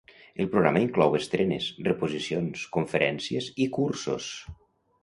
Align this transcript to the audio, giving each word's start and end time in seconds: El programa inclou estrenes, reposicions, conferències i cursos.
El 0.43 0.47
programa 0.53 0.81
inclou 0.85 1.17
estrenes, 1.19 1.67
reposicions, 1.89 2.67
conferències 2.79 3.53
i 3.67 3.71
cursos. 3.79 4.37